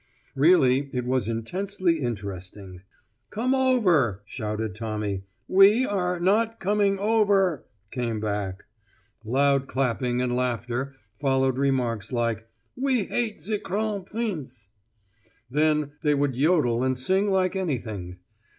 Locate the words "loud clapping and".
9.23-10.35